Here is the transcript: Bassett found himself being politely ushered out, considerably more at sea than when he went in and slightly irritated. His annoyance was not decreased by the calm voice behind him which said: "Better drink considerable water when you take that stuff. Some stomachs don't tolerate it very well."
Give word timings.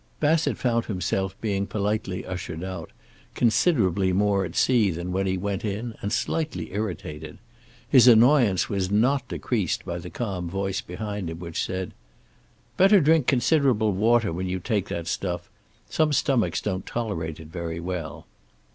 Bassett 0.19 0.57
found 0.57 0.85
himself 0.85 1.39
being 1.41 1.67
politely 1.67 2.25
ushered 2.25 2.63
out, 2.63 2.89
considerably 3.35 4.11
more 4.11 4.43
at 4.43 4.55
sea 4.55 4.89
than 4.89 5.11
when 5.11 5.27
he 5.27 5.37
went 5.37 5.63
in 5.63 5.93
and 6.01 6.11
slightly 6.11 6.73
irritated. 6.73 7.37
His 7.87 8.07
annoyance 8.07 8.67
was 8.67 8.89
not 8.89 9.27
decreased 9.27 9.85
by 9.85 9.99
the 9.99 10.09
calm 10.09 10.49
voice 10.49 10.81
behind 10.81 11.29
him 11.29 11.37
which 11.37 11.63
said: 11.63 11.93
"Better 12.77 12.99
drink 12.99 13.27
considerable 13.27 13.91
water 13.91 14.33
when 14.33 14.49
you 14.49 14.59
take 14.59 14.89
that 14.89 15.05
stuff. 15.05 15.51
Some 15.87 16.13
stomachs 16.13 16.61
don't 16.61 16.87
tolerate 16.87 17.39
it 17.39 17.49
very 17.49 17.79
well." 17.79 18.25